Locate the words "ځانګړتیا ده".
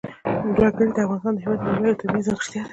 2.27-2.69